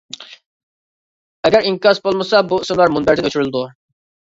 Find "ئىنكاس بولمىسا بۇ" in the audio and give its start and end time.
1.69-2.63